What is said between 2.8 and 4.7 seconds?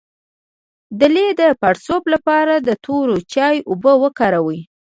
تور چای اوبه وکاروئ